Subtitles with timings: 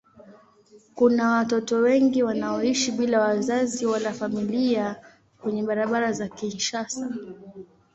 [0.95, 4.95] Kuna watoto wengi wanaoishi bila wazazi wala familia
[5.41, 7.09] kwenye barabara za Kinshasa.